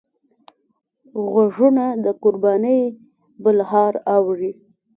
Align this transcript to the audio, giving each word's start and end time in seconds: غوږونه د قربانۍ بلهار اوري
غوږونه 1.31 1.85
د 2.03 2.05
قربانۍ 2.21 2.81
بلهار 3.43 3.93
اوري 4.15 4.51